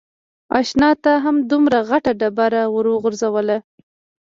اشنا 0.59 0.89
تا 1.03 1.13
هم 1.23 1.35
دومره 1.51 1.79
غټه 1.89 2.11
ډبره 2.19 2.63
ور 2.73 2.85
و 2.93 3.01
غورځوله. 3.03 3.57